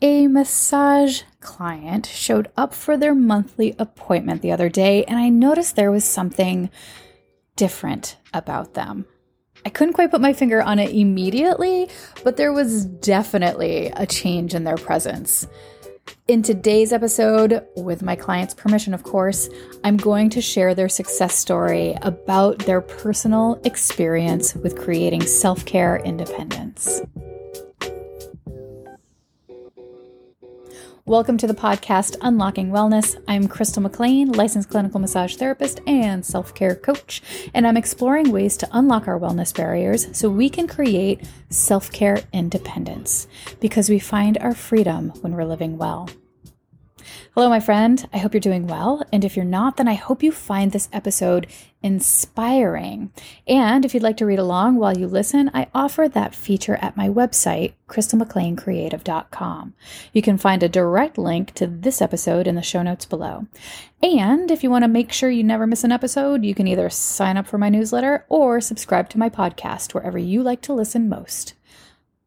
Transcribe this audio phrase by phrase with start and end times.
[0.00, 5.74] A massage client showed up for their monthly appointment the other day, and I noticed
[5.74, 6.70] there was something
[7.56, 9.06] different about them.
[9.66, 11.90] I couldn't quite put my finger on it immediately,
[12.22, 15.48] but there was definitely a change in their presence.
[16.28, 19.48] In today's episode, with my client's permission, of course,
[19.82, 25.96] I'm going to share their success story about their personal experience with creating self care
[25.96, 27.02] independence.
[31.08, 33.18] Welcome to the podcast Unlocking Wellness.
[33.26, 37.22] I'm Crystal McLean, licensed clinical massage therapist and self care coach,
[37.54, 42.20] and I'm exploring ways to unlock our wellness barriers so we can create self care
[42.34, 43.26] independence
[43.58, 46.10] because we find our freedom when we're living well.
[47.34, 48.08] Hello, my friend.
[48.12, 49.02] I hope you're doing well.
[49.12, 51.46] And if you're not, then I hope you find this episode
[51.82, 53.12] inspiring.
[53.46, 56.96] And if you'd like to read along while you listen, I offer that feature at
[56.96, 59.74] my website, crystalmcleancreative.com.
[60.12, 63.46] You can find a direct link to this episode in the show notes below.
[64.02, 66.90] And if you want to make sure you never miss an episode, you can either
[66.90, 71.08] sign up for my newsletter or subscribe to my podcast wherever you like to listen
[71.08, 71.54] most.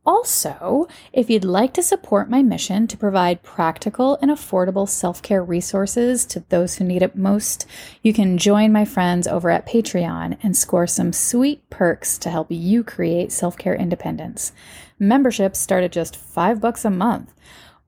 [0.03, 5.43] Also, if you'd like to support my mission to provide practical and affordable self care
[5.43, 7.67] resources to those who need it most,
[8.01, 12.47] you can join my friends over at Patreon and score some sweet perks to help
[12.49, 14.53] you create self care independence.
[14.97, 17.31] Memberships start at just five bucks a month.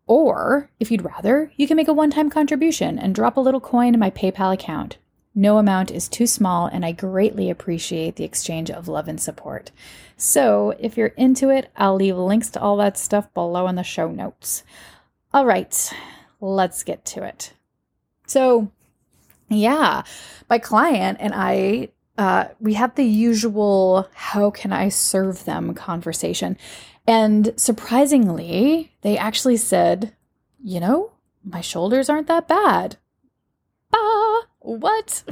[0.06, 3.62] Or, if you'd rather, you can make a one time contribution and drop a little
[3.62, 4.98] coin in my PayPal account.
[5.36, 9.72] No amount is too small, and I greatly appreciate the exchange of love and support.
[10.16, 13.84] So, if you're into it, I'll leave links to all that stuff below in the
[13.84, 14.64] show notes.
[15.34, 15.92] All right,
[16.40, 17.54] let's get to it.
[18.28, 18.72] So,
[19.50, 20.04] yeah,
[20.50, 26.58] my client and I, uh, we had the usual how can I serve them conversation.
[27.08, 30.16] And surprisingly, they actually said,
[30.64, 31.12] you know,
[31.44, 32.98] my shoulders aren't that bad.
[33.94, 34.23] Ah,
[34.64, 35.24] what?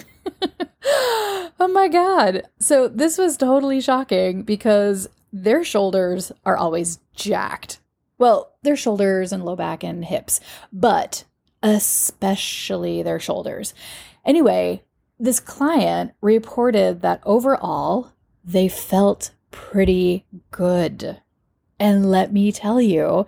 [0.86, 2.44] oh my God.
[2.60, 7.80] So this was totally shocking because their shoulders are always jacked.
[8.18, 10.40] Well, their shoulders and low back and hips,
[10.72, 11.24] but
[11.64, 13.74] especially their shoulders.
[14.26, 14.84] Anyway,
[15.20, 18.12] this client reported that overall
[18.44, 21.22] they felt pretty good.
[21.80, 23.26] And let me tell you,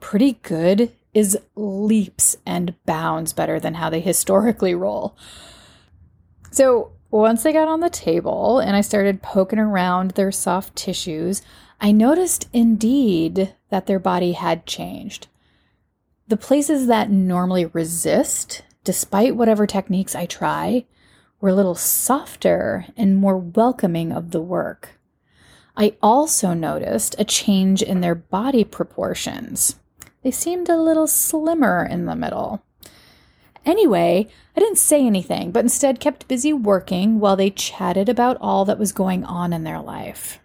[0.00, 5.16] pretty good is leaps and bounds better than how they historically roll.
[6.50, 11.42] So once they got on the table and I started poking around their soft tissues,
[11.80, 15.28] I noticed indeed that their body had changed.
[16.26, 20.86] The places that normally resist, despite whatever techniques I try,
[21.40, 24.98] were a little softer and more welcoming of the work.
[25.76, 29.76] I also noticed a change in their body proportions.
[30.24, 32.64] They seemed a little slimmer in the middle.
[33.66, 34.26] Anyway,
[34.56, 38.78] I didn't say anything, but instead kept busy working while they chatted about all that
[38.78, 40.40] was going on in their life.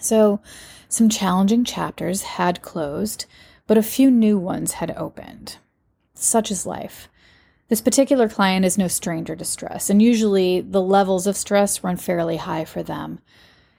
[0.00, 0.40] So,
[0.88, 3.26] some challenging chapters had closed,
[3.66, 5.58] but a few new ones had opened.
[6.14, 7.08] Such is life.
[7.68, 11.96] This particular client is no stranger to stress, and usually the levels of stress run
[11.96, 13.20] fairly high for them.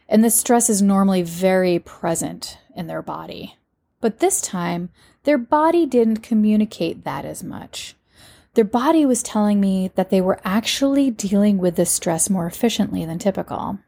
[0.07, 3.55] And this stress is normally very present in their body.
[4.03, 4.89] But this time,
[5.23, 7.95] their body didn't communicate that as much
[8.53, 13.05] their body was telling me that they were actually dealing with the stress more efficiently
[13.05, 13.79] than typical.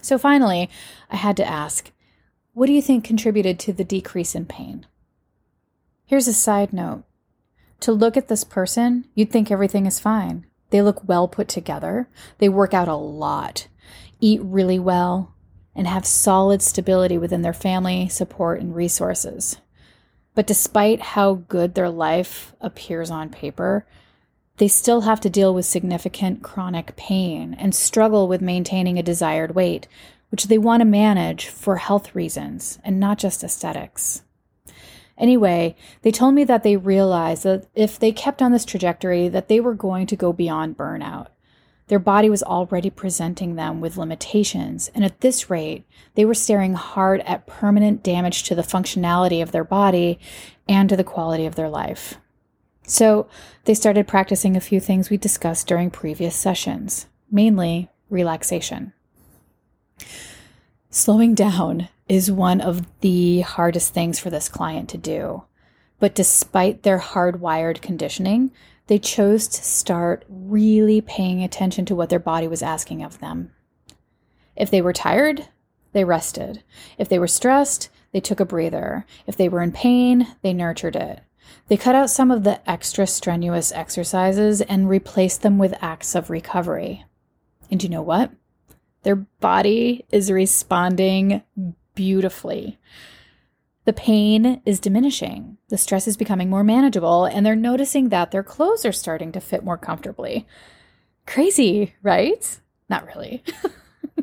[0.00, 0.70] So finally,
[1.10, 1.92] I had to ask,
[2.54, 4.86] what do you think contributed to the decrease in pain?
[6.06, 7.04] Here's a side note.
[7.80, 10.46] To look at this person, you'd think everything is fine.
[10.70, 12.08] They look well put together.
[12.38, 13.68] They work out a lot,
[14.20, 15.34] eat really well,
[15.78, 19.58] and have solid stability within their family, support, and resources.
[20.34, 23.86] But despite how good their life appears on paper,
[24.56, 29.54] they still have to deal with significant chronic pain and struggle with maintaining a desired
[29.54, 29.86] weight,
[30.30, 34.22] which they want to manage for health reasons and not just aesthetics.
[35.16, 39.46] Anyway, they told me that they realized that if they kept on this trajectory that
[39.46, 41.28] they were going to go beyond burnout.
[41.88, 46.74] Their body was already presenting them with limitations, and at this rate, they were staring
[46.74, 50.18] hard at permanent damage to the functionality of their body
[50.68, 52.16] and to the quality of their life.
[52.82, 53.26] So
[53.64, 58.92] they started practicing a few things we discussed during previous sessions, mainly relaxation.
[60.90, 65.44] Slowing down is one of the hardest things for this client to do.
[66.00, 68.52] But despite their hardwired conditioning,
[68.88, 73.52] they chose to start really paying attention to what their body was asking of them.
[74.56, 75.48] If they were tired,
[75.92, 76.64] they rested.
[76.98, 79.06] If they were stressed, they took a breather.
[79.26, 81.20] If they were in pain, they nurtured it.
[81.68, 86.30] They cut out some of the extra strenuous exercises and replaced them with acts of
[86.30, 87.04] recovery.
[87.70, 88.32] And you know what?
[89.02, 91.42] Their body is responding
[91.94, 92.78] beautifully.
[93.88, 98.42] The pain is diminishing, the stress is becoming more manageable, and they're noticing that their
[98.42, 100.46] clothes are starting to fit more comfortably.
[101.26, 102.60] Crazy, right?
[102.90, 103.42] Not really.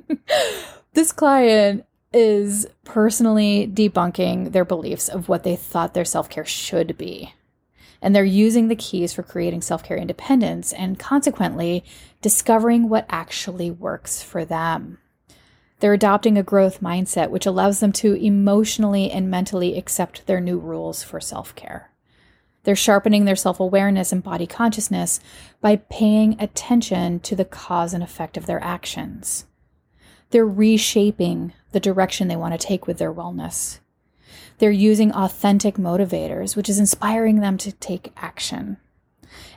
[0.93, 1.83] this client
[2.13, 7.33] is personally debunking their beliefs of what they thought their self care should be.
[8.03, 11.83] And they're using the keys for creating self care independence and consequently
[12.21, 14.99] discovering what actually works for them.
[15.79, 20.57] They're adopting a growth mindset, which allows them to emotionally and mentally accept their new
[20.57, 21.91] rules for self care.
[22.63, 25.19] They're sharpening their self awareness and body consciousness
[25.61, 29.45] by paying attention to the cause and effect of their actions.
[30.31, 33.79] They're reshaping the direction they want to take with their wellness.
[34.57, 38.77] They're using authentic motivators, which is inspiring them to take action.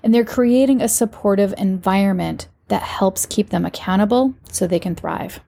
[0.03, 5.41] And they're creating a supportive environment that helps keep them accountable so they can thrive.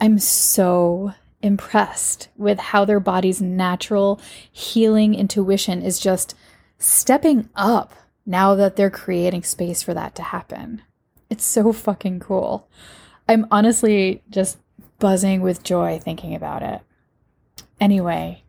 [0.00, 1.12] I'm so
[1.42, 4.20] impressed with how their body's natural
[4.50, 6.34] healing intuition is just
[6.78, 7.94] stepping up
[8.24, 10.82] now that they're creating space for that to happen.
[11.28, 12.68] It's so fucking cool.
[13.28, 14.58] I'm honestly just
[14.98, 16.80] buzzing with joy thinking about it.
[17.78, 18.42] Anyway,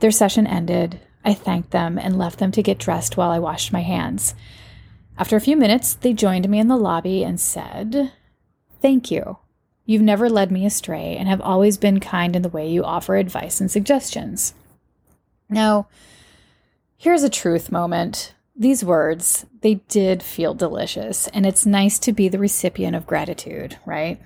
[0.00, 1.00] their session ended.
[1.24, 4.34] I thanked them and left them to get dressed while I washed my hands.
[5.16, 8.12] After a few minutes, they joined me in the lobby and said,
[8.80, 9.38] Thank you.
[9.88, 13.16] You've never led me astray and have always been kind in the way you offer
[13.16, 14.52] advice and suggestions.
[15.48, 15.88] Now,
[16.98, 22.28] here's a truth moment these words, they did feel delicious, and it's nice to be
[22.28, 24.20] the recipient of gratitude, right?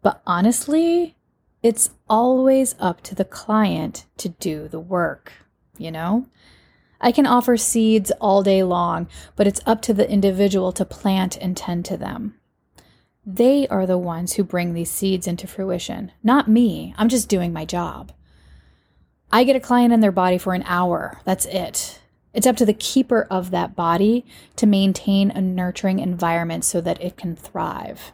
[0.00, 1.16] But honestly,
[1.60, 5.32] it's always up to the client to do the work,
[5.76, 6.26] you know?
[7.00, 11.36] I can offer seeds all day long, but it's up to the individual to plant
[11.36, 12.36] and tend to them.
[13.24, 16.94] They are the ones who bring these seeds into fruition, not me.
[16.98, 18.12] I'm just doing my job.
[19.30, 21.20] I get a client in their body for an hour.
[21.24, 22.00] That's it.
[22.34, 24.24] It's up to the keeper of that body
[24.56, 28.12] to maintain a nurturing environment so that it can thrive.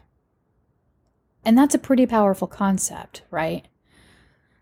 [1.43, 3.67] And that's a pretty powerful concept, right?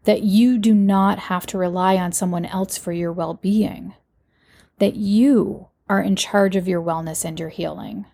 [0.04, 3.96] That you do not have to rely on someone else for your well being,
[4.80, 8.06] that you are in charge of your wellness and your healing.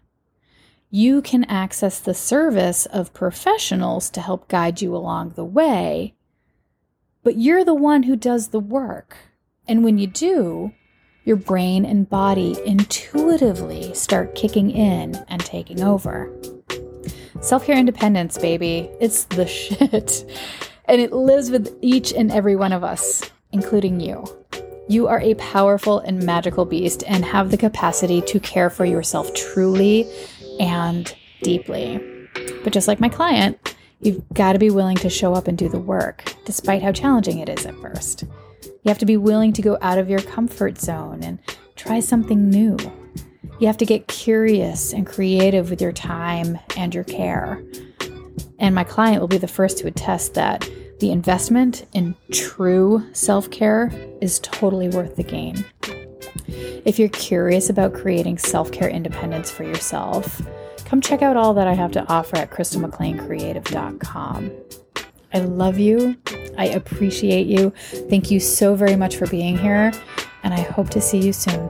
[0.95, 6.13] You can access the service of professionals to help guide you along the way,
[7.23, 9.17] but you're the one who does the work.
[9.67, 10.71] And when you do,
[11.25, 16.31] your brain and body intuitively start kicking in and taking over.
[17.41, 18.87] Self care independence, baby.
[19.01, 20.29] It's the shit.
[20.85, 24.27] And it lives with each and every one of us, including you.
[24.89, 29.33] You are a powerful and magical beast and have the capacity to care for yourself
[29.33, 30.07] truly
[30.59, 31.99] and deeply.
[32.63, 35.69] But just like my client, you've got to be willing to show up and do
[35.69, 38.23] the work, despite how challenging it is at first.
[38.63, 41.39] You have to be willing to go out of your comfort zone and
[41.75, 42.77] try something new.
[43.59, 47.63] You have to get curious and creative with your time and your care.
[48.59, 50.69] And my client will be the first to attest that
[50.99, 53.91] the investment in true self care
[54.21, 55.65] is totally worth the gain.
[56.85, 60.41] If you're curious about creating self care independence for yourself,
[60.85, 64.51] come check out all that I have to offer at crystalmcleancreative.com.
[65.33, 66.17] I love you.
[66.57, 67.71] I appreciate you.
[68.09, 69.91] Thank you so very much for being here,
[70.43, 71.69] and I hope to see you soon.